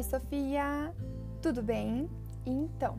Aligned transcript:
Oi, 0.00 0.04
Sofia! 0.04 0.94
Tudo 1.42 1.62
bem? 1.62 2.08
Então, 2.46 2.98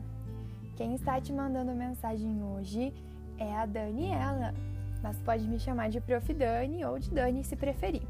quem 0.76 0.94
está 0.94 1.20
te 1.20 1.32
mandando 1.32 1.72
mensagem 1.72 2.44
hoje 2.44 2.94
é 3.38 3.52
a 3.56 3.66
Daniela, 3.66 4.54
mas 5.02 5.18
pode 5.18 5.48
me 5.48 5.58
chamar 5.58 5.90
de 5.90 6.00
Prof. 6.00 6.32
Dani 6.32 6.84
ou 6.84 7.00
de 7.00 7.10
Dani 7.10 7.42
se 7.42 7.56
preferir. 7.56 8.06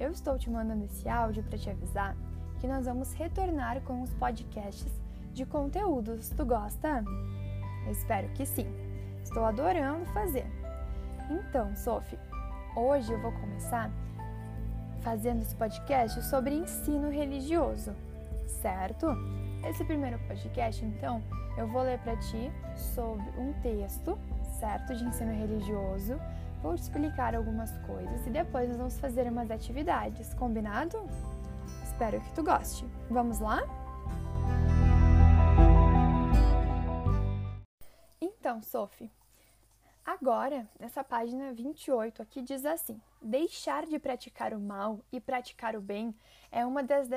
Eu 0.00 0.10
estou 0.10 0.36
te 0.36 0.50
mandando 0.50 0.86
esse 0.86 1.08
áudio 1.08 1.44
para 1.44 1.56
te 1.56 1.70
avisar 1.70 2.16
que 2.58 2.66
nós 2.66 2.84
vamos 2.84 3.12
retornar 3.12 3.80
com 3.82 4.02
os 4.02 4.12
podcasts 4.14 4.92
de 5.32 5.46
conteúdos. 5.46 6.30
Tu 6.30 6.44
gosta? 6.44 7.04
Eu 7.86 7.92
espero 7.92 8.28
que 8.30 8.44
sim. 8.44 8.66
Estou 9.22 9.44
adorando 9.44 10.04
fazer. 10.06 10.46
Então, 11.30 11.76
Sophie, 11.76 12.18
hoje 12.74 13.12
eu 13.12 13.22
vou 13.22 13.30
começar 13.30 13.88
fazendo 15.00 15.42
esse 15.42 15.54
podcast 15.56 16.22
sobre 16.24 16.54
ensino 16.54 17.10
religioso, 17.10 17.94
certo? 18.46 19.06
Esse 19.68 19.84
primeiro 19.84 20.18
podcast, 20.26 20.84
então, 20.84 21.22
eu 21.56 21.66
vou 21.68 21.82
ler 21.82 21.98
para 21.98 22.16
ti 22.16 22.50
sobre 22.94 23.24
um 23.38 23.52
texto, 23.60 24.18
certo, 24.58 24.94
de 24.94 25.04
ensino 25.04 25.32
religioso. 25.32 26.18
Vou 26.62 26.74
te 26.74 26.82
explicar 26.82 27.34
algumas 27.34 27.76
coisas 27.86 28.26
e 28.26 28.30
depois 28.30 28.68
nós 28.68 28.78
vamos 28.78 28.98
fazer 28.98 29.26
umas 29.26 29.50
atividades, 29.50 30.34
combinado? 30.34 31.06
Espero 31.82 32.20
que 32.20 32.32
tu 32.32 32.42
goste. 32.42 32.86
Vamos 33.10 33.40
lá? 33.40 33.62
Então, 38.20 38.62
Sophie, 38.62 39.10
Agora, 40.04 40.68
nessa 40.78 41.04
página 41.04 41.52
28 41.52 42.22
aqui 42.22 42.42
diz 42.42 42.64
assim: 42.64 43.00
deixar 43.20 43.86
de 43.86 43.98
praticar 43.98 44.52
o 44.54 44.60
mal 44.60 45.00
e 45.12 45.20
praticar 45.20 45.76
o 45.76 45.80
bem 45.80 46.14
é 46.50 46.64
uma 46.64 46.82
das 46.82 47.08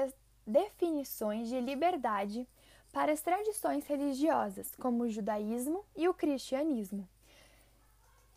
definições 0.45 1.47
de 1.47 1.59
liberdade 1.59 2.47
para 2.91 3.11
as 3.11 3.21
tradições 3.21 3.87
religiosas, 3.87 4.75
como 4.75 5.03
o 5.03 5.09
judaísmo 5.09 5.83
e 5.95 6.07
o 6.07 6.13
cristianismo. 6.13 7.07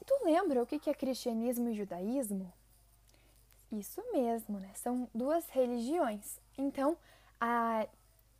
Tu 0.06 0.14
lembra 0.24 0.62
o 0.62 0.66
que 0.66 0.88
é 0.88 0.94
cristianismo 0.94 1.68
e 1.68 1.74
judaísmo? 1.74 2.52
Isso 3.72 4.00
mesmo, 4.12 4.60
né? 4.60 4.70
São 4.74 5.08
duas 5.12 5.48
religiões. 5.48 6.40
Então, 6.56 6.96
a, 7.40 7.86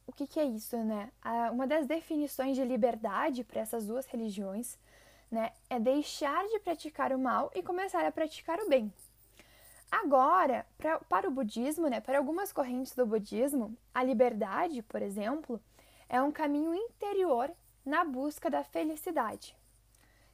o 0.07 0.13
que, 0.13 0.29
que 0.29 0.39
é 0.39 0.45
isso, 0.45 0.77
né? 0.79 1.11
A, 1.21 1.51
uma 1.51 1.67
das 1.67 1.87
definições 1.87 2.57
de 2.57 2.65
liberdade 2.65 3.43
para 3.43 3.61
essas 3.61 3.85
duas 3.85 4.07
religiões 4.07 4.79
né? 5.31 5.53
É 5.69 5.79
deixar 5.79 6.47
de 6.49 6.59
praticar 6.61 7.13
o 7.13 7.19
mal 7.19 7.51
e 7.55 7.63
começar 7.63 8.05
a 8.05 8.13
praticar 8.13 8.59
o 8.61 8.69
bem. 8.69 8.93
Agora, 9.91 10.67
pra, 10.77 10.99
para 11.01 11.29
o 11.29 11.31
budismo, 11.31 11.89
né, 11.89 12.01
para 12.01 12.19
algumas 12.19 12.53
correntes 12.53 12.95
do 12.95 13.07
budismo, 13.07 13.77
a 13.95 14.03
liberdade, 14.03 14.83
por 14.83 15.01
exemplo, 15.01 15.61
é 16.09 16.21
um 16.21 16.33
caminho 16.33 16.75
interior 16.75 17.51
na 17.85 18.05
busca 18.05 18.51
da 18.51 18.65
felicidade. 18.65 19.57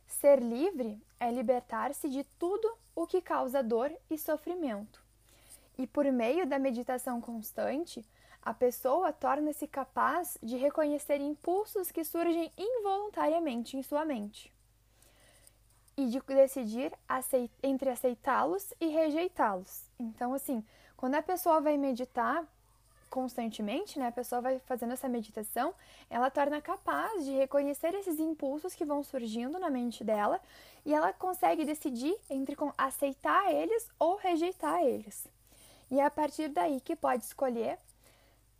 Ser 0.07 0.41
livre 0.41 1.01
é 1.21 1.31
libertar-se 1.31 2.09
de 2.09 2.25
tudo 2.39 2.71
o 2.95 3.07
que 3.07 3.21
causa 3.21 3.63
dor 3.63 3.93
e 4.11 4.19
sofrimento. 4.19 5.03
E 5.79 5.87
por 5.87 6.05
meio 6.07 6.47
da 6.47 6.59
meditação 6.59 7.21
constante, 7.21 8.05
a 8.43 8.53
pessoa 8.53 9.13
torna-se 9.13 9.67
capaz 9.67 10.37
de 10.43 10.57
reconhecer 10.57 11.21
impulsos 11.21 11.91
que 11.91 12.05
surgem 12.05 12.51
involuntariamente 12.59 13.77
em 13.77 13.83
sua 13.83 14.05
mente 14.05 14.53
e 15.97 16.07
de 16.07 16.21
decidir 16.21 16.93
aceit 17.09 17.51
entre 17.63 17.91
aceitá-los 17.91 18.73
e 18.81 18.87
rejeitá-los. 18.87 19.85
Então, 19.99 20.35
assim, 20.35 20.65
quando 20.97 21.15
a 21.15 21.23
pessoa 21.23 21.61
vai 21.61 21.77
meditar 21.77 22.47
constantemente, 23.11 23.99
né, 23.99 24.07
a 24.07 24.13
pessoa 24.13 24.41
vai 24.41 24.59
fazendo 24.61 24.95
essa 24.95 25.07
meditação, 25.07 25.75
ela 26.09 26.31
torna 26.31 26.63
capaz 26.63 27.27
de 27.27 27.33
reconhecer 27.33 27.95
esses 27.95 28.19
impulsos 28.19 28.75
que 28.75 28.87
vão 28.87 29.03
surgindo 29.03 29.59
na 29.59 29.69
mente 29.69 30.03
dela 30.03 30.41
e 30.85 30.95
ela 30.95 31.13
consegue 31.13 31.65
decidir 31.67 32.17
entre 32.31 32.57
aceitar 32.79 33.53
eles 33.53 33.87
ou 33.99 34.17
rejeitar 34.17 34.83
eles. 34.83 35.29
E 35.91 36.01
é 36.01 36.05
a 36.05 36.11
partir 36.11 36.49
daí 36.49 36.81
que 36.81 36.97
pode 36.97 37.25
escolher 37.25 37.79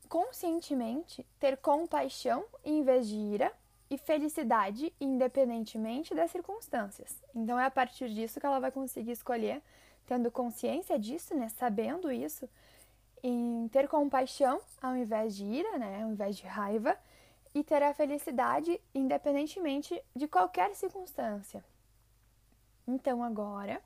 conscientemente 0.07 1.27
ter 1.41 1.57
compaixão 1.57 2.45
em 2.63 2.83
vez 2.83 3.09
de 3.09 3.17
ira 3.17 3.51
e 3.93 3.99
felicidade 3.99 4.91
independentemente 4.99 6.15
das 6.15 6.31
circunstâncias. 6.31 7.23
Então 7.35 7.61
é 7.61 7.67
a 7.67 7.71
partir 7.71 8.09
disso 8.09 8.41
que 8.41 8.47
ela 8.47 8.59
vai 8.59 8.73
conseguir 8.73 9.11
escolher, 9.11 9.61
tendo 10.07 10.31
consciência 10.31 10.99
disso, 10.99 11.35
né, 11.35 11.51
sabendo 11.51 12.11
isso, 12.11 12.49
em 13.23 13.69
ter 13.69 13.87
compaixão 13.87 14.63
ao 14.81 14.97
invés 14.97 15.37
de 15.37 15.45
ira, 15.45 15.77
né, 15.77 16.03
ao 16.03 16.11
invés 16.11 16.39
de 16.39 16.47
raiva, 16.47 16.97
e 17.55 17.63
ter 17.63 17.83
a 17.83 17.93
felicidade 17.93 18.81
independentemente 18.95 20.03
de 20.17 20.27
qualquer 20.27 20.75
circunstância. 20.75 21.63
Então 22.89 23.23
agora, 23.23 23.79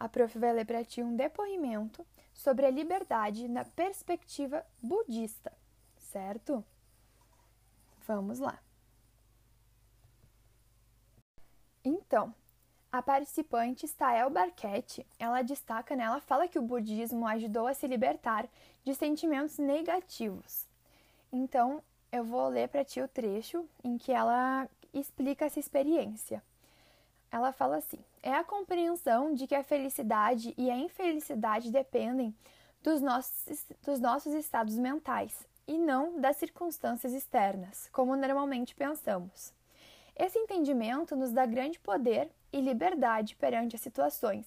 a 0.00 0.08
prof 0.08 0.36
vai 0.36 0.52
ler 0.54 0.66
para 0.66 0.84
ti 0.84 1.04
um 1.04 1.14
depoimento 1.14 2.04
sobre 2.34 2.66
a 2.66 2.70
liberdade 2.70 3.46
na 3.46 3.64
perspectiva 3.64 4.66
budista, 4.82 5.52
certo? 5.98 6.64
Vamos 8.08 8.40
lá. 8.40 8.65
Então, 11.88 12.34
a 12.90 13.00
participante 13.00 13.86
Stael 13.86 14.28
Barquette, 14.28 15.06
ela 15.20 15.40
destaca, 15.42 15.94
né, 15.94 16.02
ela 16.02 16.20
fala 16.20 16.48
que 16.48 16.58
o 16.58 16.62
budismo 16.62 17.24
ajudou 17.28 17.68
a 17.68 17.74
se 17.74 17.86
libertar 17.86 18.48
de 18.84 18.92
sentimentos 18.92 19.56
negativos. 19.56 20.66
Então, 21.32 21.80
eu 22.10 22.24
vou 22.24 22.48
ler 22.48 22.68
para 22.70 22.84
ti 22.84 23.00
o 23.00 23.06
trecho 23.06 23.64
em 23.84 23.96
que 23.98 24.10
ela 24.10 24.68
explica 24.92 25.44
essa 25.44 25.60
experiência. 25.60 26.42
Ela 27.30 27.52
fala 27.52 27.76
assim: 27.76 28.00
é 28.20 28.34
a 28.34 28.42
compreensão 28.42 29.32
de 29.32 29.46
que 29.46 29.54
a 29.54 29.62
felicidade 29.62 30.54
e 30.58 30.68
a 30.68 30.76
infelicidade 30.76 31.70
dependem 31.70 32.34
dos 32.82 33.00
nossos, 33.00 33.64
dos 33.84 34.00
nossos 34.00 34.34
estados 34.34 34.76
mentais 34.76 35.46
e 35.68 35.78
não 35.78 36.20
das 36.20 36.36
circunstâncias 36.36 37.12
externas, 37.12 37.88
como 37.92 38.16
normalmente 38.16 38.74
pensamos. 38.74 39.54
Esse 40.18 40.38
entendimento 40.38 41.14
nos 41.14 41.30
dá 41.30 41.44
grande 41.44 41.78
poder 41.78 42.30
e 42.50 42.58
liberdade 42.58 43.36
perante 43.36 43.76
as 43.76 43.82
situações. 43.82 44.46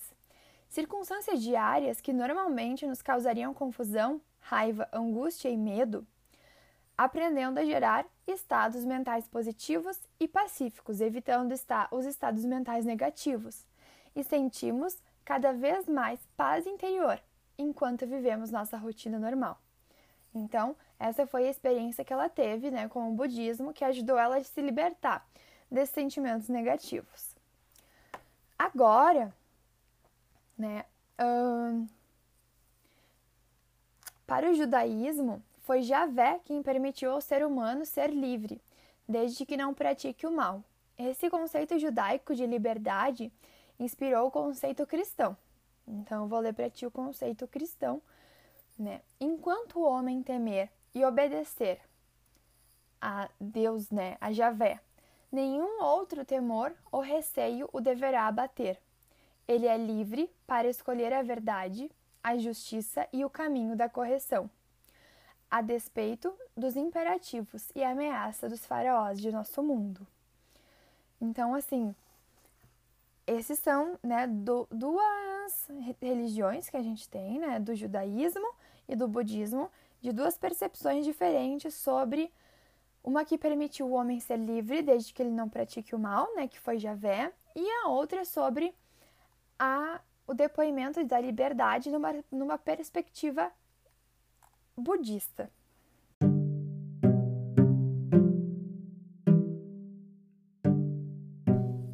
Circunstâncias 0.68 1.42
diárias 1.44 2.02
que 2.02 2.12
normalmente 2.12 2.88
nos 2.88 3.04
causariam 3.04 3.54
confusão, 3.54 4.20
raiva, 4.40 4.90
angústia 4.92 5.48
e 5.48 5.56
medo, 5.56 6.08
aprendendo 6.98 7.60
a 7.60 7.66
gerar 7.66 8.08
estados 8.28 8.84
mentais 8.84 9.28
positivos 9.28 10.00
e 10.20 10.28
pacíficos, 10.28 11.02
evitando 11.02 11.54
os 11.92 12.06
estados 12.06 12.44
mentais 12.46 12.84
negativos, 12.84 13.64
e 14.16 14.24
sentimos 14.24 14.98
cada 15.24 15.54
vez 15.54 15.88
mais 15.88 16.20
paz 16.36 16.66
interior 16.66 17.22
enquanto 17.60 18.08
vivemos 18.08 18.50
nossa 18.50 18.76
rotina 18.76 19.20
normal. 19.20 19.62
Então, 20.34 20.76
essa 21.00 21.28
foi 21.28 21.48
a 21.48 21.52
experiência 21.52 22.04
que 22.04 22.14
ela 22.14 22.28
teve 22.28 22.72
né, 22.72 22.88
com 22.88 23.10
o 23.10 23.14
budismo, 23.14 23.74
que 23.74 23.84
ajudou 23.84 24.18
ela 24.18 24.38
a 24.38 24.44
se 24.44 24.62
libertar 24.62 25.28
desses 25.70 25.94
sentimentos 25.94 26.50
negativos. 26.50 27.36
Agora, 28.58 29.34
né, 30.58 30.86
para 34.26 34.50
o 34.50 34.54
judaísmo, 34.54 35.42
foi 35.60 35.82
Javé 35.82 36.40
quem 36.46 36.62
permitiu 36.62 37.12
ao 37.12 37.22
ser 37.22 37.46
humano 37.46 37.86
ser 37.86 38.10
livre, 38.10 38.62
desde 39.08 39.46
que 39.46 39.56
não 39.56 39.74
pratique 39.74 40.26
o 40.28 40.32
mal. 40.32 40.64
Esse 40.98 41.30
conceito 41.30 41.80
judaico 41.80 42.36
de 42.36 42.46
liberdade 42.46 43.32
inspirou 43.80 44.28
o 44.28 44.32
conceito 44.32 44.86
cristão. 44.86 45.38
Então, 45.88 46.24
eu 46.24 46.28
vou 46.28 46.40
ler 46.40 46.54
para 46.54 46.70
ti 46.70 46.86
o 46.86 46.92
conceito 46.92 47.48
cristão. 47.48 48.02
Né? 48.78 49.02
Enquanto 49.20 49.80
o 49.80 49.84
homem 49.84 50.22
temer 50.22 50.70
e 50.94 51.04
obedecer 51.06 51.80
a 53.02 53.30
Deus, 53.40 53.90
né, 53.90 54.18
a 54.20 54.32
Javé, 54.32 54.80
Nenhum 55.32 55.84
outro 55.84 56.26
temor 56.26 56.74
ou 56.92 57.02
receio 57.02 57.70
o 57.72 57.80
deverá 57.80 58.28
abater. 58.28 58.80
Ele 59.48 59.68
é 59.68 59.78
livre 59.78 60.32
para 60.48 60.68
escolher 60.68 61.14
a 61.14 61.22
verdade, 61.22 61.90
a 62.24 62.38
justiça 62.38 63.08
e 63.14 63.24
o 63.24 63.30
caminho 63.30 63.76
da 63.76 63.88
correção, 63.88 64.50
a 65.50 65.62
despeito 65.62 66.34
dos 66.56 66.76
imperativos 66.76 67.72
e 67.76 67.84
ameaça 67.84 68.50
dos 68.50 68.66
faraós 68.66 69.20
de 69.20 69.32
nosso 69.32 69.64
mundo. 69.64 70.06
Então, 71.22 71.54
assim, 71.54 71.96
esses 73.28 73.60
são 73.60 73.98
né, 74.02 74.26
do, 74.26 74.68
duas 74.72 75.68
religiões 76.02 76.70
que 76.70 76.78
a 76.78 76.82
gente 76.82 77.08
tem, 77.08 77.40
né, 77.40 77.60
do 77.60 77.76
judaísmo 77.76 78.48
e 78.88 78.96
do 78.96 79.08
budismo, 79.08 79.70
de 80.02 80.12
duas 80.12 80.38
percepções 80.38 81.06
diferentes 81.06 81.74
sobre 81.76 82.32
uma 83.04 83.24
que 83.24 83.38
permite 83.38 83.82
o 83.82 83.92
homem 83.92 84.20
ser 84.20 84.38
livre 84.38 84.82
desde 84.82 85.14
que 85.14 85.22
ele 85.22 85.32
não 85.32 85.50
pratique 85.50 85.96
o 85.96 86.00
mal, 86.00 86.34
né, 86.36 86.48
que 86.48 86.60
foi 86.60 86.78
Javé, 86.78 87.34
e 87.56 87.70
a 87.84 87.88
outra 87.88 88.22
é 88.22 88.26
sobre 88.26 88.76
a, 89.58 90.02
o 90.28 90.34
depoimento 90.34 91.04
da 91.06 91.20
liberdade 91.20 91.90
numa, 91.90 92.14
numa 92.32 92.58
perspectiva 92.58 93.52
budista. 94.78 95.50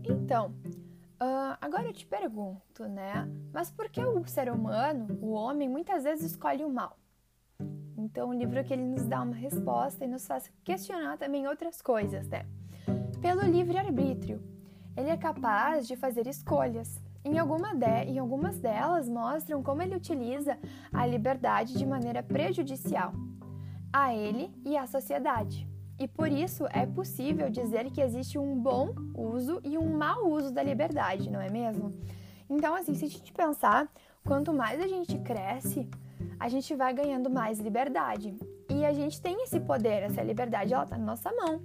Então, 0.03 0.55
uh, 1.21 1.57
agora 1.61 1.87
eu 1.87 1.93
te 1.93 2.05
pergunto, 2.05 2.87
né? 2.87 3.27
Mas 3.53 3.69
por 3.69 3.89
que 3.89 4.03
o 4.03 4.25
ser 4.27 4.51
humano, 4.51 5.17
o 5.21 5.31
homem, 5.31 5.69
muitas 5.69 6.03
vezes 6.03 6.31
escolhe 6.31 6.63
o 6.63 6.69
mal? 6.69 6.97
Então, 7.97 8.29
o 8.29 8.33
livro 8.33 8.63
que 8.63 8.73
ele 8.73 8.83
nos 8.83 9.05
dá 9.05 9.21
uma 9.21 9.35
resposta 9.35 10.03
e 10.03 10.07
nos 10.07 10.27
faz 10.27 10.51
questionar 10.63 11.17
também 11.17 11.47
outras 11.47 11.81
coisas, 11.81 12.27
né? 12.27 12.45
Pelo 13.21 13.41
livre-arbítrio, 13.41 14.43
ele 14.95 15.09
é 15.09 15.17
capaz 15.17 15.87
de 15.87 15.95
fazer 15.95 16.27
escolhas. 16.27 17.01
Em, 17.23 17.39
alguma 17.39 17.73
de, 17.73 18.11
em 18.11 18.19
algumas 18.19 18.59
delas 18.59 19.09
mostram 19.09 19.63
como 19.63 19.81
ele 19.81 19.95
utiliza 19.95 20.57
a 20.93 21.05
liberdade 21.07 21.73
de 21.77 21.85
maneira 21.85 22.21
prejudicial 22.21 23.13
a 23.91 24.13
ele 24.13 24.53
e 24.65 24.77
à 24.77 24.85
sociedade. 24.85 25.67
E 25.97 26.07
por 26.07 26.29
isso 26.29 26.67
é 26.71 26.85
possível 26.85 27.49
dizer 27.49 27.89
que 27.91 28.01
existe 28.01 28.37
um 28.37 28.59
bom 28.59 28.93
uso 29.15 29.61
e 29.63 29.77
um 29.77 29.97
mau 29.97 30.29
uso 30.29 30.51
da 30.51 30.61
liberdade, 30.61 31.29
não 31.31 31.39
é 31.39 31.49
mesmo? 31.49 31.97
Então, 32.49 32.75
assim, 32.75 32.93
se 32.93 33.05
a 33.05 33.07
gente 33.07 33.31
pensar, 33.31 33.89
quanto 34.25 34.53
mais 34.53 34.81
a 34.81 34.87
gente 34.87 35.17
cresce, 35.19 35.89
a 36.39 36.49
gente 36.49 36.73
vai 36.75 36.93
ganhando 36.93 37.29
mais 37.29 37.59
liberdade. 37.59 38.35
E 38.69 38.85
a 38.85 38.93
gente 38.93 39.21
tem 39.21 39.43
esse 39.43 39.59
poder, 39.59 40.03
essa 40.03 40.21
liberdade, 40.21 40.73
ela 40.73 40.83
está 40.83 40.97
na 40.97 41.05
nossa 41.05 41.31
mão. 41.31 41.61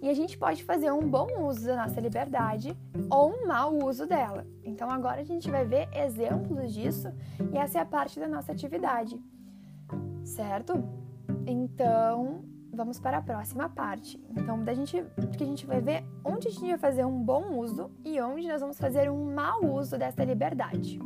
E 0.00 0.08
a 0.08 0.14
gente 0.14 0.36
pode 0.36 0.64
fazer 0.64 0.90
um 0.90 1.08
bom 1.08 1.46
uso 1.46 1.66
da 1.66 1.76
nossa 1.76 2.00
liberdade 2.00 2.76
ou 3.08 3.32
um 3.32 3.46
mau 3.46 3.78
uso 3.84 4.06
dela. 4.06 4.46
Então 4.64 4.90
agora 4.90 5.20
a 5.20 5.24
gente 5.24 5.50
vai 5.50 5.64
ver 5.64 5.88
exemplos 5.92 6.72
disso 6.72 7.12
e 7.52 7.56
essa 7.56 7.78
é 7.78 7.80
a 7.80 7.86
parte 7.86 8.18
da 8.18 8.26
nossa 8.26 8.50
atividade. 8.50 9.20
Certo? 10.24 10.82
Então, 11.46 12.44
vamos 12.72 12.98
para 12.98 13.18
a 13.18 13.22
próxima 13.22 13.68
parte. 13.68 14.20
Então, 14.30 14.64
da 14.64 14.74
gente, 14.74 15.04
que 15.36 15.44
a 15.44 15.46
gente 15.46 15.66
vai 15.66 15.80
ver 15.80 16.04
onde 16.24 16.48
a 16.48 16.50
gente 16.50 16.66
vai 16.68 16.78
fazer 16.78 17.04
um 17.04 17.22
bom 17.22 17.58
uso 17.58 17.90
e 18.04 18.20
onde 18.20 18.48
nós 18.48 18.60
vamos 18.60 18.78
fazer 18.78 19.10
um 19.10 19.32
mau 19.32 19.64
uso 19.64 19.98
dessa 19.98 20.24
liberdade. 20.24 20.98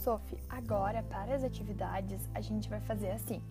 Sophie, 0.00 0.38
agora 0.48 1.02
para 1.02 1.34
as 1.34 1.44
atividades 1.44 2.22
a 2.34 2.40
gente 2.40 2.70
vai 2.70 2.80
fazer 2.80 3.10
assim. 3.10 3.42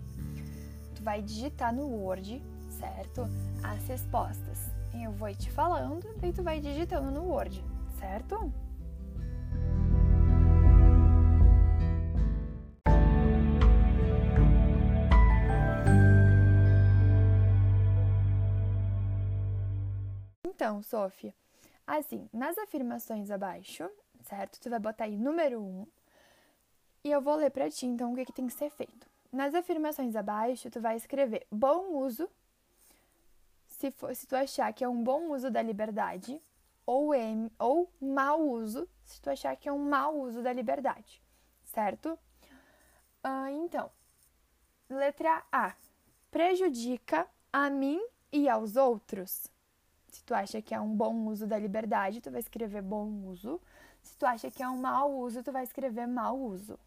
Tu 0.95 1.03
vai 1.03 1.21
digitar 1.21 1.71
no 1.71 1.85
Word, 1.87 2.41
certo? 2.71 3.21
As 3.63 3.87
respostas. 3.87 4.57
Eu 4.91 5.11
vou 5.11 5.31
te 5.35 5.51
falando, 5.51 6.07
e 6.23 6.33
tu 6.33 6.41
vai 6.41 6.59
digitando 6.59 7.11
no 7.11 7.23
Word, 7.25 7.63
certo? 7.99 8.51
Então, 20.47 20.81
Sofia, 20.81 21.33
assim, 21.85 22.27
nas 22.33 22.57
afirmações 22.57 23.29
abaixo, 23.29 23.87
certo? 24.23 24.59
Tu 24.59 24.67
vai 24.67 24.79
botar 24.79 25.03
aí 25.03 25.15
número 25.15 25.61
1 25.61 25.63
um, 25.63 25.87
e 27.03 27.11
eu 27.11 27.21
vou 27.21 27.35
ler 27.35 27.49
para 27.49 27.69
ti, 27.69 27.85
então, 27.85 28.13
o 28.13 28.15
que, 28.15 28.25
que 28.25 28.33
tem 28.33 28.47
que 28.47 28.53
ser 28.53 28.69
feito. 28.69 29.07
Nas 29.31 29.53
afirmações 29.53 30.15
abaixo, 30.15 30.69
tu 30.69 30.81
vai 30.81 30.95
escrever 30.95 31.45
bom 31.51 31.95
uso, 31.97 32.29
se, 33.67 33.91
for, 33.91 34.13
se 34.15 34.27
tu 34.27 34.35
achar 34.35 34.73
que 34.73 34.83
é 34.83 34.89
um 34.89 35.03
bom 35.03 35.31
uso 35.31 35.49
da 35.49 35.61
liberdade, 35.61 36.41
ou, 36.85 37.13
M, 37.13 37.51
ou 37.59 37.89
mau 38.01 38.41
uso, 38.41 38.87
se 39.05 39.21
tu 39.21 39.29
achar 39.29 39.55
que 39.55 39.69
é 39.69 39.71
um 39.71 39.77
mau 39.77 40.19
uso 40.19 40.41
da 40.41 40.51
liberdade, 40.51 41.21
certo? 41.63 42.17
Uh, 43.23 43.49
então, 43.63 43.91
letra 44.89 45.43
A. 45.51 45.73
Prejudica 46.31 47.27
a 47.53 47.69
mim 47.69 48.01
e 48.31 48.49
aos 48.49 48.75
outros. 48.75 49.47
Se 50.09 50.23
tu 50.23 50.33
acha 50.33 50.61
que 50.61 50.73
é 50.73 50.79
um 50.79 50.95
bom 50.95 51.27
uso 51.27 51.45
da 51.45 51.57
liberdade, 51.57 52.21
tu 52.21 52.31
vai 52.31 52.39
escrever 52.39 52.81
bom 52.81 53.07
uso. 53.27 53.61
Se 54.01 54.17
tu 54.17 54.25
acha 54.25 54.49
que 54.49 54.63
é 54.63 54.67
um 54.67 54.77
mau 54.77 55.11
uso, 55.19 55.43
tu 55.43 55.51
vai 55.51 55.63
escrever 55.63 56.07
mau 56.07 56.37
uso. 56.39 56.79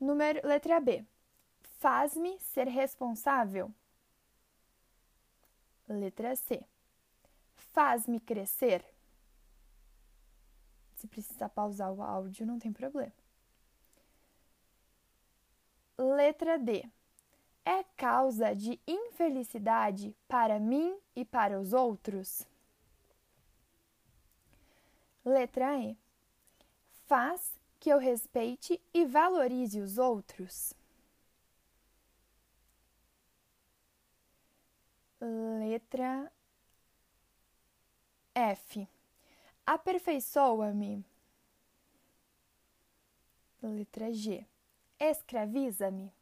Número, 0.00 0.40
letra 0.46 0.80
B. 0.80 1.04
Faz-me 1.78 2.38
ser 2.40 2.66
responsável. 2.66 3.72
Letra 5.86 6.34
C. 6.34 6.64
Faz-me 7.54 8.18
crescer. 8.18 8.84
Se 10.96 11.06
precisar 11.06 11.48
pausar 11.50 11.92
o 11.92 12.02
áudio, 12.02 12.46
não 12.46 12.58
tem 12.58 12.72
problema. 12.72 13.12
Letra 15.98 16.58
D. 16.58 16.88
É 17.64 17.84
causa 17.96 18.54
de 18.54 18.80
infelicidade 18.86 20.16
para 20.26 20.58
mim 20.58 20.98
e 21.14 21.24
para 21.24 21.60
os 21.60 21.72
outros? 21.72 22.46
Letra 25.24 25.78
E. 25.78 25.96
Faz 27.06 27.59
que 27.80 27.88
eu 27.88 27.98
respeite 27.98 28.78
e 28.92 29.06
valorize 29.06 29.80
os 29.80 29.96
outros. 29.96 30.74
Letra 35.20 36.30
F. 38.34 38.86
Aperfeiçoa-me. 39.66 41.04
Letra 43.62 44.12
G. 44.12 44.46
Escraviza-me. 44.98 46.12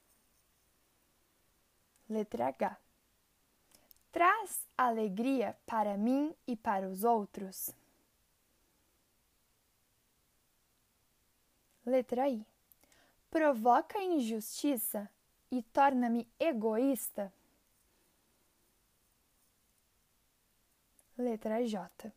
Letra 2.09 2.49
H. 2.49 2.79
Traz 4.13 4.67
alegria 4.77 5.57
para 5.67 5.97
mim 5.97 6.35
e 6.47 6.57
para 6.57 6.89
os 6.89 7.05
outros. 7.05 7.75
Letra 11.89 12.29
I. 12.29 12.47
Provoca 13.31 13.99
injustiça 14.01 15.11
e 15.51 15.63
torna-me 15.63 16.29
egoísta. 16.39 17.33
Letra 21.17 21.67
J. 21.67 22.13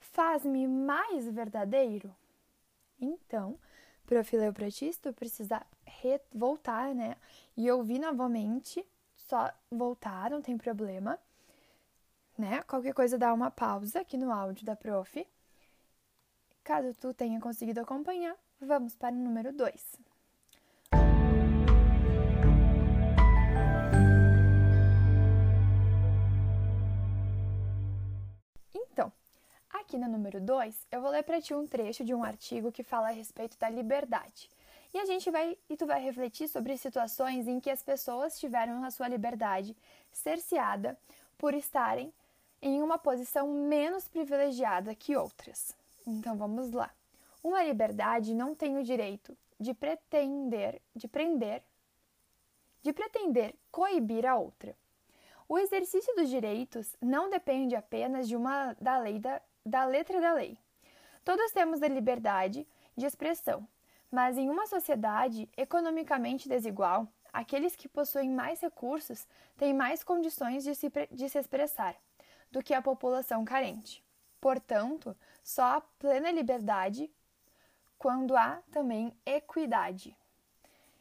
Faz-me 0.00 0.66
mais 0.66 1.28
verdadeiro. 1.28 2.14
Então, 3.00 3.58
profileu 4.04 4.52
para 4.52 4.70
ti, 4.70 4.92
se 4.92 5.00
tu 5.00 5.12
precisar 5.12 5.66
voltar, 6.32 6.94
né? 6.94 7.16
E 7.56 7.70
ouvir 7.70 7.98
novamente, 7.98 8.84
só 9.14 9.50
voltar, 9.70 10.30
não 10.30 10.42
tem 10.42 10.58
problema. 10.58 11.18
Né? 12.36 12.62
Qualquer 12.62 12.92
coisa 12.92 13.16
dá 13.16 13.32
uma 13.32 13.50
pausa 13.50 14.00
aqui 14.00 14.16
no 14.16 14.32
áudio 14.32 14.64
da 14.64 14.74
prof. 14.74 15.26
Caso 16.64 16.94
tu 16.94 17.14
tenha 17.14 17.40
conseguido 17.40 17.80
acompanhar, 17.80 18.36
Vamos 18.64 18.94
para 18.94 19.12
o 19.12 19.18
número 19.18 19.52
2. 19.52 19.98
Então, 28.72 29.12
aqui 29.68 29.98
no 29.98 30.08
número 30.08 30.40
2, 30.40 30.86
eu 30.92 31.00
vou 31.00 31.10
ler 31.10 31.24
para 31.24 31.40
ti 31.40 31.52
um 31.52 31.66
trecho 31.66 32.04
de 32.04 32.14
um 32.14 32.22
artigo 32.22 32.70
que 32.70 32.84
fala 32.84 33.08
a 33.08 33.10
respeito 33.10 33.58
da 33.58 33.68
liberdade. 33.68 34.48
E 34.94 34.98
a 35.00 35.06
gente 35.06 35.28
vai 35.28 35.58
e 35.68 35.76
tu 35.76 35.84
vai 35.84 36.00
refletir 36.00 36.46
sobre 36.46 36.76
situações 36.76 37.48
em 37.48 37.58
que 37.58 37.68
as 37.68 37.82
pessoas 37.82 38.38
tiveram 38.38 38.84
a 38.84 38.92
sua 38.92 39.08
liberdade 39.08 39.76
cerceada 40.12 40.96
por 41.36 41.52
estarem 41.52 42.14
em 42.60 42.80
uma 42.80 42.96
posição 42.96 43.52
menos 43.52 44.06
privilegiada 44.06 44.94
que 44.94 45.16
outras. 45.16 45.74
Então 46.06 46.36
vamos 46.36 46.70
lá. 46.70 46.88
Uma 47.42 47.62
liberdade 47.62 48.34
não 48.34 48.54
tem 48.54 48.78
o 48.78 48.84
direito 48.84 49.36
de 49.58 49.74
pretender, 49.74 50.80
de 50.94 51.08
prender, 51.08 51.62
de 52.82 52.92
pretender 52.92 53.54
coibir 53.70 54.26
a 54.26 54.36
outra. 54.36 54.76
O 55.48 55.58
exercício 55.58 56.14
dos 56.14 56.28
direitos 56.28 56.96
não 57.00 57.28
depende 57.28 57.74
apenas 57.74 58.28
de 58.28 58.36
uma 58.36 58.74
da 58.80 58.98
lei 58.98 59.18
da, 59.18 59.40
da 59.66 59.84
letra 59.84 60.20
da 60.20 60.32
lei. 60.32 60.56
Todos 61.24 61.52
temos 61.52 61.82
a 61.82 61.88
liberdade 61.88 62.66
de 62.96 63.06
expressão, 63.06 63.66
mas 64.10 64.36
em 64.36 64.48
uma 64.48 64.66
sociedade 64.66 65.48
economicamente 65.56 66.48
desigual, 66.48 67.08
aqueles 67.32 67.74
que 67.74 67.88
possuem 67.88 68.30
mais 68.30 68.60
recursos 68.60 69.26
têm 69.56 69.72
mais 69.72 70.04
condições 70.04 70.64
de 70.64 70.74
se, 70.74 70.90
de 71.10 71.28
se 71.28 71.38
expressar 71.38 71.96
do 72.50 72.62
que 72.62 72.74
a 72.74 72.82
população 72.82 73.44
carente. 73.44 74.04
Portanto, 74.40 75.16
só 75.42 75.76
a 75.76 75.80
plena 75.80 76.30
liberdade 76.30 77.10
quando 78.02 78.36
há 78.36 78.60
também 78.72 79.16
equidade. 79.24 80.16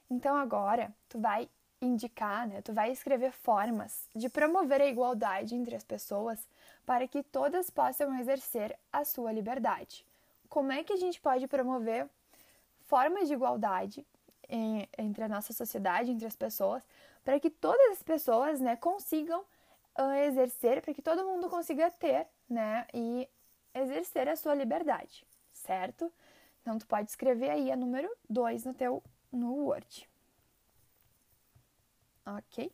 Então 0.07 0.35
agora 0.35 0.93
tu 1.09 1.19
vai 1.19 1.49
indicar, 1.81 2.47
né, 2.47 2.61
tu 2.61 2.73
vai 2.73 2.91
escrever 2.91 3.31
formas 3.31 4.07
de 4.15 4.29
promover 4.29 4.79
a 4.81 4.85
igualdade 4.85 5.55
entre 5.55 5.75
as 5.75 5.83
pessoas 5.83 6.47
para 6.85 7.07
que 7.07 7.23
todas 7.23 7.71
possam 7.71 8.15
exercer 8.19 8.77
a 8.93 9.03
sua 9.03 9.31
liberdade. 9.31 10.05
Como 10.47 10.71
é 10.71 10.83
que 10.83 10.93
a 10.93 10.97
gente 10.97 11.19
pode 11.19 11.47
promover 11.47 12.07
formas 12.81 13.27
de 13.27 13.33
igualdade 13.33 14.05
em, 14.47 14.87
entre 14.95 15.23
a 15.23 15.27
nossa 15.27 15.53
sociedade, 15.53 16.11
entre 16.11 16.27
as 16.27 16.35
pessoas, 16.35 16.83
para 17.25 17.39
que 17.39 17.49
todas 17.49 17.93
as 17.93 18.03
pessoas, 18.03 18.59
né, 18.59 18.75
consigam 18.75 19.41
uh, 19.97 20.11
exercer, 20.27 20.83
para 20.83 20.93
que 20.93 21.01
todo 21.01 21.25
mundo 21.25 21.49
consiga 21.49 21.89
ter, 21.89 22.27
né, 22.47 22.85
e 22.93 23.27
exercer 23.73 24.29
a 24.29 24.35
sua 24.35 24.53
liberdade, 24.53 25.25
certo? 25.51 26.13
Então, 26.61 26.77
tu 26.77 26.87
pode 26.87 27.09
escrever 27.09 27.49
aí 27.49 27.71
a 27.71 27.75
número 27.75 28.09
2 28.29 28.65
no 28.65 28.73
teu 28.73 29.03
no 29.31 29.53
Word. 29.53 30.09
Ok? 32.25 32.71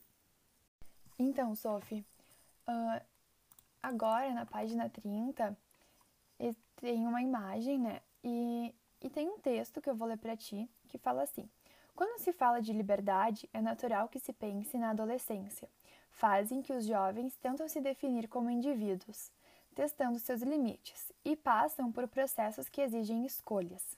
Então, 1.17 1.55
Sophie, 1.55 2.05
uh, 2.67 3.01
agora 3.81 4.33
na 4.33 4.45
página 4.45 4.89
30 4.89 5.57
tem 6.77 7.05
uma 7.05 7.21
imagem, 7.21 7.79
né? 7.79 8.01
E, 8.23 8.73
e 9.01 9.09
tem 9.09 9.27
um 9.29 9.39
texto 9.39 9.81
que 9.81 9.89
eu 9.89 9.95
vou 9.95 10.07
ler 10.07 10.17
para 10.17 10.37
ti 10.37 10.69
que 10.87 10.97
fala 10.97 11.23
assim: 11.23 11.49
Quando 11.95 12.19
se 12.21 12.31
fala 12.31 12.61
de 12.61 12.71
liberdade, 12.71 13.49
é 13.53 13.61
natural 13.61 14.07
que 14.07 14.19
se 14.19 14.31
pense 14.31 14.77
na 14.77 14.91
adolescência, 14.91 15.69
fase 16.09 16.55
em 16.55 16.61
que 16.61 16.73
os 16.73 16.85
jovens 16.85 17.35
tentam 17.37 17.67
se 17.67 17.81
definir 17.81 18.27
como 18.27 18.49
indivíduos, 18.49 19.31
testando 19.77 20.17
seus 20.17 20.41
limites 20.41 21.13
e 21.23 21.35
passam 21.35 21.91
por 21.91 22.07
processos 22.07 22.67
que 22.67 22.81
exigem 22.81 23.27
escolhas. 23.27 23.95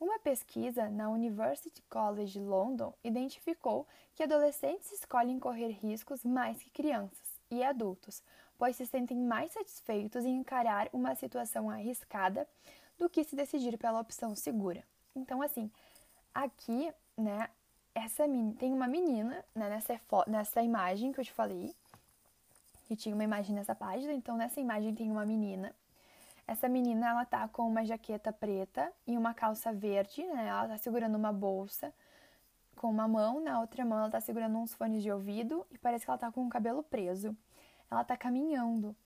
Uma 0.00 0.18
pesquisa 0.18 0.88
na 0.88 1.10
University 1.10 1.82
College 1.90 2.40
London 2.40 2.94
identificou 3.04 3.86
que 4.14 4.22
adolescentes 4.22 4.90
escolhem 4.90 5.38
correr 5.38 5.68
riscos 5.68 6.24
mais 6.24 6.62
que 6.62 6.70
crianças 6.70 7.28
e 7.50 7.62
adultos, 7.62 8.22
pois 8.56 8.76
se 8.76 8.86
sentem 8.86 9.18
mais 9.18 9.52
satisfeitos 9.52 10.24
em 10.24 10.34
encarar 10.34 10.88
uma 10.94 11.14
situação 11.14 11.68
arriscada 11.68 12.48
do 12.96 13.10
que 13.10 13.22
se 13.22 13.36
decidir 13.36 13.76
pela 13.76 14.00
opção 14.00 14.34
segura. 14.34 14.82
Então, 15.14 15.42
assim, 15.42 15.70
aqui, 16.32 16.90
né, 17.14 17.50
essa 17.94 18.24
tem 18.58 18.72
uma 18.72 18.88
menina 18.88 19.44
né, 19.54 19.68
nessa, 19.68 20.00
nessa 20.26 20.62
imagem 20.62 21.12
que 21.12 21.20
eu 21.20 21.24
te 21.24 21.32
falei, 21.32 21.74
que 22.88 22.96
tinha 22.96 23.14
uma 23.14 23.24
imagem 23.24 23.54
nessa 23.54 23.74
página, 23.74 24.12
então 24.12 24.36
nessa 24.36 24.60
imagem 24.60 24.94
tem 24.94 25.10
uma 25.10 25.24
menina 25.24 25.72
essa 26.48 26.66
menina, 26.66 27.10
ela 27.10 27.26
tá 27.26 27.46
com 27.46 27.68
uma 27.68 27.84
jaqueta 27.84 28.32
preta 28.32 28.90
e 29.06 29.18
uma 29.18 29.34
calça 29.34 29.70
verde, 29.70 30.26
né? 30.26 30.46
Ela 30.48 30.66
tá 30.68 30.78
segurando 30.78 31.14
uma 31.14 31.30
bolsa 31.30 31.92
com 32.74 32.88
uma 32.88 33.06
mão, 33.06 33.38
na 33.38 33.60
outra 33.60 33.84
mão 33.84 33.98
ela 33.98 34.10
tá 34.10 34.20
segurando 34.20 34.56
uns 34.56 34.72
fones 34.72 35.02
de 35.02 35.12
ouvido 35.12 35.66
e 35.70 35.76
parece 35.76 36.06
que 36.06 36.10
ela 36.10 36.18
tá 36.18 36.32
com 36.32 36.46
o 36.46 36.48
cabelo 36.48 36.82
preso. 36.82 37.36
Ela 37.90 38.02
tá 38.02 38.16
caminhando 38.16 38.96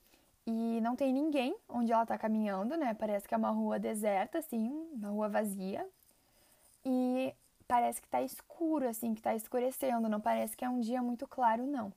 e 0.47 0.81
não 0.83 0.95
tem 0.95 1.13
ninguém 1.13 1.57
onde 1.69 1.91
ela 1.91 2.07
tá 2.07 2.17
caminhando, 2.17 2.77
né? 2.77 2.95
Parece 2.95 3.27
que 3.27 3.35
é 3.35 3.37
uma 3.37 3.51
rua 3.51 3.77
deserta, 3.77 4.39
assim, 4.39 4.71
uma 4.93 5.09
rua 5.09 5.29
vazia. 5.29 5.85
E 6.85 7.35
parece 7.67 8.01
que 8.01 8.09
tá 8.09 8.23
escuro, 8.23 8.89
assim, 8.89 9.15
que 9.15 9.23
tá 9.23 9.35
escurecendo, 9.35 10.09
não 10.09 10.21
parece 10.21 10.57
que 10.57 10.65
é 10.65 10.69
um 10.69 10.79
dia 10.79 11.03
muito 11.03 11.27
claro, 11.27 11.67
não. 11.67 11.93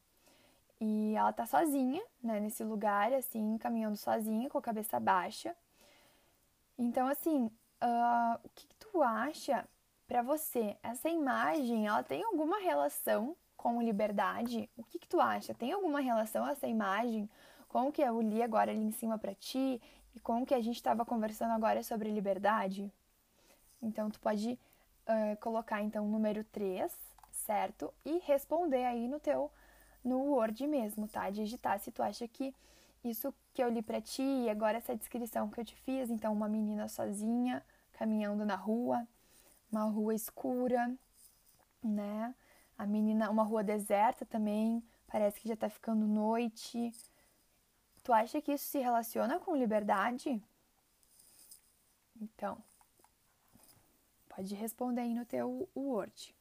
E 0.88 1.16
ela 1.16 1.34
tá 1.34 1.48
sozinha, 1.48 2.04
né, 2.22 2.40
nesse 2.40 2.64
lugar, 2.64 3.12
assim, 3.12 3.58
caminhando 3.58 3.98
sozinha, 3.98 4.48
com 4.52 4.60
a 4.60 4.62
cabeça 4.62 5.00
baixa. 5.00 5.56
Então, 6.78 7.08
assim, 7.08 7.46
uh, 7.46 8.40
o 8.44 8.50
que, 8.54 8.68
que, 8.68 8.76
tu 8.76 9.02
acha 9.02 9.68
para 10.06 10.22
você? 10.22 10.78
Essa 10.84 11.10
imagem, 11.10 11.88
ela 11.88 12.04
tem 12.04 12.24
alguma 12.24 12.60
relação 12.60 13.36
com 13.58 13.82
liberdade? 13.82 14.70
O 14.78 14.84
que, 14.84 15.00
que 15.00 15.08
tu 15.08 15.20
acha? 15.20 15.56
Tem 15.56 15.72
alguma 15.72 16.02
relação 16.02 16.48
essa 16.48 16.68
imagem 16.68 17.28
com 17.68 17.88
o 17.88 17.92
que 17.92 18.04
eu 18.04 18.22
li 18.22 18.44
agora 18.44 18.70
ali 18.70 18.84
em 18.84 18.92
cima 18.92 19.18
para 19.18 19.34
ti 19.34 19.82
e 20.14 20.20
com 20.20 20.44
o 20.44 20.46
que 20.46 20.54
a 20.54 20.62
gente 20.62 20.76
estava 20.76 21.04
conversando 21.04 21.54
agora 21.54 21.82
sobre 21.82 22.12
liberdade? 22.12 22.94
Então, 23.82 24.12
tu 24.12 24.20
pode 24.20 24.60
uh, 25.10 25.36
colocar, 25.42 25.82
então, 25.82 26.06
o 26.06 26.10
número 26.10 26.44
3, 26.44 26.96
certo? 27.32 27.92
E 28.06 28.20
responder 28.20 28.86
aí 28.86 29.08
no 29.08 29.20
teu 29.20 29.52
no 30.06 30.20
Word 30.20 30.66
mesmo, 30.68 31.08
tá? 31.08 31.30
Digitar 31.30 31.80
se 31.80 31.92
tu 31.92 32.04
acha 32.04 32.28
que 32.28 32.54
isso 33.04 33.34
que 33.54 33.64
eu 33.64 33.70
li 33.70 33.82
para 33.82 34.00
ti 34.00 34.22
e 34.22 34.50
agora 34.50 34.78
essa 34.78 34.96
descrição 34.96 35.50
que 35.50 35.60
eu 35.60 35.66
te 35.66 35.76
fiz, 35.76 36.10
então 36.10 36.32
uma 36.32 36.48
menina 36.48 36.88
sozinha 36.88 37.64
caminhando 37.94 38.46
na 38.46 38.56
rua, 38.56 39.08
uma 39.72 39.84
rua 39.86 40.14
escura, 40.14 40.94
né? 41.84 42.34
A 42.78 42.86
menina, 42.86 43.30
uma 43.30 43.44
rua 43.44 43.64
deserta 43.64 44.26
também, 44.26 44.84
parece 45.08 45.40
que 45.40 45.48
já 45.48 45.56
tá 45.56 45.70
ficando 45.70 46.06
noite. 46.08 46.94
Tu 48.04 48.14
acha 48.14 48.42
que 48.42 48.54
isso 48.54 48.66
se 48.66 48.80
relaciona 48.80 49.40
com 49.40 49.56
liberdade? 49.56 50.42
Então, 52.22 52.58
pode 54.30 54.54
responder 54.56 55.02
aí 55.02 55.14
no 55.14 55.26
teu 55.26 55.70
Word, 55.76 56.36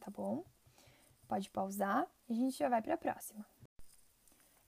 tá 0.00 0.10
bom? 0.10 0.44
Pode 1.28 1.50
pausar 1.50 2.06
e 2.28 2.32
a 2.32 2.36
gente 2.36 2.56
já 2.56 2.68
vai 2.68 2.82
para 2.82 2.94
a 2.94 2.98
próxima. 2.98 3.44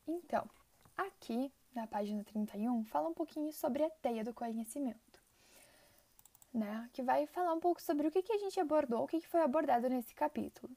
Então, 0.07 0.49
aqui 0.97 1.53
na 1.75 1.87
página 1.87 2.25
31 2.25 2.85
fala 2.85 3.09
um 3.09 3.15
pouquinho 3.15 3.53
sobre 3.53 3.85
a 3.85 3.91
teia 3.91 4.25
do 4.25 4.33
conhecimento, 4.33 5.21
né? 6.53 6.89
Que 6.93 7.03
vai 7.03 7.27
falar 7.27 7.53
um 7.53 7.61
pouco 7.61 7.83
sobre 7.83 8.07
o 8.07 8.11
que, 8.11 8.23
que 8.23 8.33
a 8.33 8.39
gente 8.39 8.59
abordou, 8.59 9.05
o 9.05 9.07
que, 9.07 9.21
que 9.21 9.29
foi 9.29 9.43
abordado 9.43 9.89
nesse 9.89 10.15
capítulo. 10.15 10.75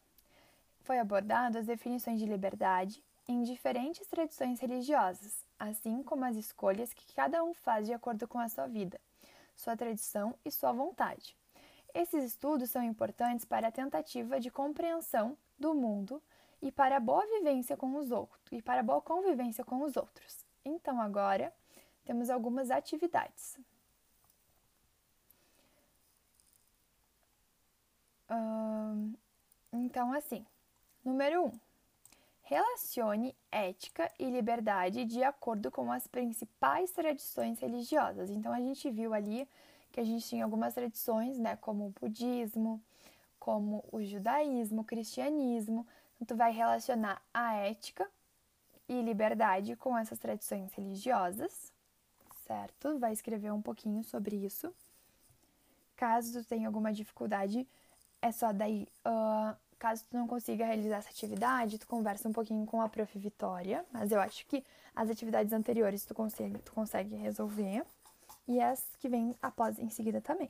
Foi 0.82 1.00
abordado 1.00 1.58
as 1.58 1.68
definições 1.68 2.20
de 2.20 2.26
liberdade 2.26 3.04
em 3.28 3.44
diferentes 3.44 4.08
tradições 4.08 4.60
religiosas, 4.60 5.46
assim 5.60 6.02
como 6.02 6.26
as 6.26 6.36
escolhas 6.36 6.92
que 6.92 7.14
cada 7.14 7.44
um 7.44 7.54
faz 7.54 7.86
de 7.86 7.94
acordo 7.94 8.28
com 8.28 8.40
a 8.40 8.50
sua 8.50 8.66
vida, 8.66 9.00
sua 9.56 9.78
tradição 9.78 10.34
e 10.44 10.50
sua 10.50 10.72
vontade. 10.72 11.38
Esses 11.94 12.24
estudos 12.24 12.70
são 12.70 12.84
importantes 12.84 13.46
para 13.46 13.68
a 13.68 13.72
tentativa 13.72 14.40
de 14.40 14.52
compreensão 14.52 15.38
do 15.58 15.74
mundo 15.74 16.22
e 16.62 16.72
para 16.72 16.98
a 16.98 17.00
boa 17.00 17.26
vivência 17.26 17.76
com 17.76 17.96
os 17.96 18.12
outros 18.12 18.42
e 18.52 18.62
para 18.62 18.82
a 18.82 18.84
boa 18.84 19.02
convivência 19.02 19.64
com 19.64 19.82
os 19.84 19.96
outros. 19.96 20.46
Então 20.64 21.00
agora 21.02 21.54
temos 22.06 22.30
algumas 22.30 22.70
atividades. 22.70 23.58
Hum, 28.30 29.14
então 29.74 30.14
assim, 30.14 30.46
número 31.04 31.44
1. 31.44 31.46
Um, 31.48 31.60
relacione 32.50 33.36
ética 33.52 34.12
e 34.18 34.28
liberdade 34.28 35.06
de 35.06 35.24
acordo 35.24 35.70
com 35.70 35.92
as 35.92 36.08
principais 36.08 36.92
tradições 36.92 37.60
religiosas. 37.60 38.32
Então 38.32 38.52
a 38.52 38.60
gente 38.60 38.90
viu 38.90 39.14
ali 39.14 39.48
que 39.92 40.00
a 40.00 40.04
gente 40.04 40.28
tinha 40.28 40.44
algumas 40.44 40.74
tradições, 40.74 41.38
né, 41.38 41.56
como 41.58 41.88
o 41.88 41.94
budismo, 42.00 42.82
como 43.40 43.84
o 43.92 44.04
judaísmo, 44.04 44.82
o 44.82 44.84
cristianismo. 44.86 45.88
Então, 46.16 46.36
tu 46.36 46.38
vai 46.38 46.52
relacionar 46.52 47.22
a 47.34 47.56
ética 47.56 48.08
e 48.88 49.02
liberdade 49.02 49.76
com 49.76 49.98
essas 49.98 50.20
tradições 50.20 50.74
religiosas, 50.74 51.72
certo? 52.46 52.98
Vai 53.00 53.14
escrever 53.14 53.52
um 53.52 53.62
pouquinho 53.62 54.04
sobre 54.04 54.36
isso. 54.36 54.74
Caso 55.96 56.42
tu 56.42 56.48
tenha 56.48 56.68
alguma 56.68 56.92
dificuldade, 56.92 57.68
é 58.22 58.32
só 58.32 58.52
daí. 58.52 58.88
Uh, 59.06 59.56
caso 59.78 60.04
tu 60.10 60.18
não 60.18 60.28
consiga 60.28 60.66
realizar 60.66 60.98
essa 60.98 61.10
atividade, 61.10 61.78
tu 61.78 61.88
conversa 61.88 62.28
um 62.28 62.34
pouquinho 62.34 62.66
com 62.66 62.82
a 62.82 62.90
Prof. 62.90 63.18
Vitória, 63.18 63.86
mas 63.92 64.12
eu 64.12 64.20
acho 64.20 64.46
que 64.48 64.64
as 64.96 65.10
atividades 65.10 65.54
anteriores 65.54 66.04
tu 66.06 66.14
consegue, 66.14 66.58
tu 66.60 66.74
consegue 66.74 67.16
resolver 67.16 67.86
e 68.50 68.60
as 68.60 68.84
que 68.98 69.08
vêm 69.08 69.36
após 69.40 69.78
em 69.78 69.90
seguida 69.90 70.20
também. 70.20 70.50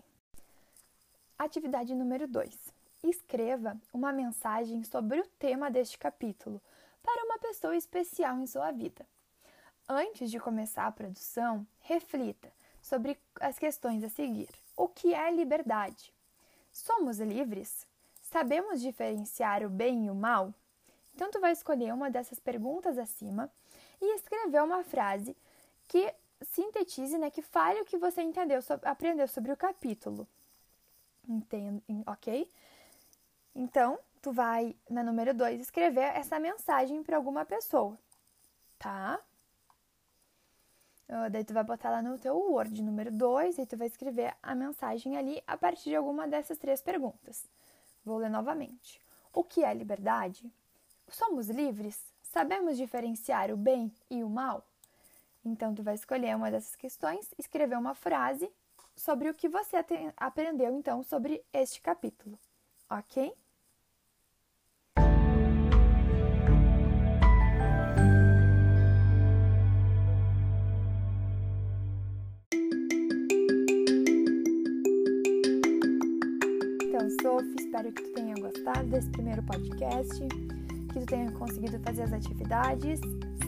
Atividade 1.38 1.94
número 1.94 2.28
2. 2.28 2.74
Escreva 3.04 3.78
uma 3.94 4.14
mensagem 4.14 4.84
sobre 4.86 5.20
o 5.20 5.28
tema 5.38 5.70
deste 5.70 5.98
capítulo 5.98 6.62
para 7.04 7.26
uma 7.26 7.38
pessoa 7.38 7.76
especial 7.76 8.40
em 8.40 8.48
sua 8.48 8.72
vida. 8.72 9.06
Antes 9.88 10.32
de 10.32 10.40
começar 10.40 10.88
a 10.88 10.92
produção, 10.92 11.68
reflita 11.82 12.50
sobre 12.82 13.20
as 13.42 13.60
questões 13.60 14.02
a 14.04 14.10
seguir. 14.10 14.50
O 14.78 14.88
que 14.88 15.14
é 15.14 15.30
liberdade? 15.30 16.14
Somos 16.72 17.20
livres? 17.20 17.86
Sabemos 18.22 18.80
diferenciar 18.80 19.62
o 19.64 19.70
bem 19.70 20.06
e 20.06 20.10
o 20.10 20.16
mal? 20.16 20.54
Então, 21.14 21.30
tu 21.32 21.42
vai 21.42 21.52
escolher 21.52 21.94
uma 21.94 22.10
dessas 22.10 22.40
perguntas 22.40 22.98
acima 22.98 23.52
e 24.00 24.16
escrever 24.16 24.64
uma 24.64 24.84
frase 24.84 25.36
que 25.88 26.14
sintetize, 26.42 27.18
né, 27.18 27.30
que 27.30 27.42
fale 27.42 27.82
o 27.82 27.86
que 27.86 27.98
você 27.98 28.22
entendeu, 28.22 28.60
aprendeu 28.84 29.28
sobre 29.28 29.52
o 29.52 29.58
capítulo. 29.58 30.28
Entende, 31.28 31.84
ok? 32.06 32.52
Então, 33.54 34.00
tu 34.22 34.32
vai 34.32 34.76
na 34.90 35.04
número 35.04 35.34
2 35.34 35.60
escrever 35.62 36.16
essa 36.16 36.40
mensagem 36.40 37.04
para 37.04 37.18
alguma 37.18 37.46
pessoa, 37.46 37.98
tá? 38.78 39.20
Uh, 41.08 41.30
daí 41.32 41.44
tu 41.44 41.54
vai 41.54 41.64
botar 41.64 41.90
lá 41.90 42.04
no 42.04 42.20
teu 42.20 42.38
Word 42.38 42.84
número 42.84 43.12
2 43.12 43.58
e 43.58 43.66
tu 43.66 43.76
vai 43.76 43.88
escrever 43.88 44.36
a 44.44 44.54
mensagem 44.54 45.18
ali 45.18 45.42
a 45.48 45.58
partir 45.58 45.90
de 45.90 45.96
alguma 45.96 46.28
dessas 46.28 46.58
três 46.58 46.82
perguntas. 46.82 47.48
Vou 48.06 48.18
ler 48.18 48.30
novamente. 48.30 49.02
O 49.34 49.44
que 49.44 49.64
é 49.64 49.74
liberdade? 49.74 50.52
Somos 51.08 51.50
livres? 51.50 52.00
Sabemos 52.22 52.78
diferenciar 52.78 53.52
o 53.52 53.58
bem 53.58 53.92
e 54.10 54.24
o 54.24 54.30
mal? 54.30 54.69
Então, 55.50 55.74
tu 55.74 55.84
vai 55.84 55.96
escolher 55.96 56.36
uma 56.36 56.52
dessas 56.52 56.76
questões, 56.76 57.34
escrever 57.38 57.78
uma 57.78 57.96
frase 57.96 58.50
sobre 58.96 59.30
o 59.30 59.34
que 59.34 59.50
você 59.50 59.78
aprendeu 60.18 60.74
então 60.74 61.02
sobre 61.04 61.44
este 61.54 61.82
capítulo 61.82 62.38
ok? 62.90 63.34
Então, 76.82 77.10
Sophie, 77.22 77.56
espero 77.60 77.92
que 77.94 78.02
tu 78.02 78.14
tenha 78.14 78.34
gostado 78.36 78.88
desse 78.90 79.10
primeiro 79.12 79.44
podcast, 79.44 80.20
que 80.92 81.00
tu 81.00 81.06
tenha 81.06 81.32
conseguido 81.34 81.80
fazer 81.80 82.04
as 82.04 82.14
atividades, 82.14 83.00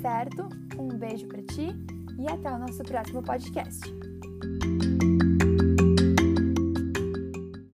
certo? 0.01 0.49
Um 0.77 0.87
beijo 0.87 1.27
para 1.27 1.41
ti 1.43 1.69
e 2.19 2.27
até 2.27 2.51
o 2.51 2.57
nosso 2.57 2.83
próximo 2.83 3.21
podcast. 3.21 4.10